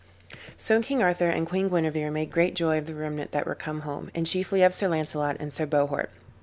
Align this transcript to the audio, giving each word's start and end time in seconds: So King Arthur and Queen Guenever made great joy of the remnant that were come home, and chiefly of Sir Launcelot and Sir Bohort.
So 0.57 0.81
King 0.81 1.03
Arthur 1.03 1.29
and 1.29 1.45
Queen 1.45 1.69
Guenever 1.69 2.09
made 2.09 2.31
great 2.31 2.55
joy 2.55 2.79
of 2.79 2.87
the 2.87 2.95
remnant 2.95 3.33
that 3.33 3.45
were 3.45 3.53
come 3.53 3.81
home, 3.81 4.09
and 4.15 4.25
chiefly 4.25 4.63
of 4.63 4.73
Sir 4.73 4.87
Launcelot 4.87 5.37
and 5.39 5.53
Sir 5.53 5.67
Bohort. 5.67 6.09